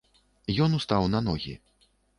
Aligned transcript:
Ён 0.67 0.71
устаў 0.79 1.03
на 1.17 1.25
ногі. 1.29 1.53